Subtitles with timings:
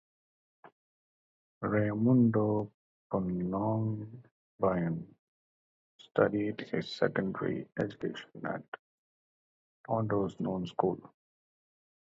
[1.61, 2.71] Raymundo
[3.11, 5.05] Punongbayan
[5.99, 8.63] studied his secondary education at
[9.87, 10.99] Tondo's known school.